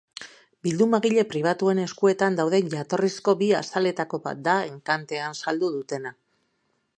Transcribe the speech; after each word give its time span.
Bildumagile 0.67 1.25
pribatuen 1.33 1.81
eskuetan 1.83 2.39
dauden 2.39 2.71
jatorrizko 2.71 3.35
bi 3.43 3.51
azaletako 3.59 4.21
bat 4.25 4.43
da 4.49 4.57
enkantean 4.71 5.39
saldu 5.43 5.71
dutena. 5.77 6.17